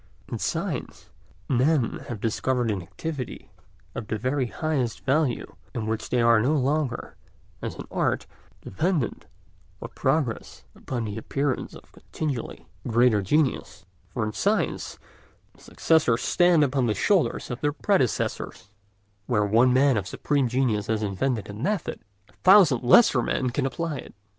[0.27, 1.11] In science
[1.47, 3.51] men have discovered an activity
[3.93, 7.15] of the very highest value in which they are no longer,
[7.61, 8.25] as in art,
[8.63, 9.27] dependent
[9.77, 14.97] for progress upon the appearance of continually greater genius, for in science
[15.53, 18.69] the successors stand upon the shoulders of their predecessors;
[19.27, 23.67] where one man of supreme genius has invented a method, a thousand lesser men can
[23.67, 24.15] apply it.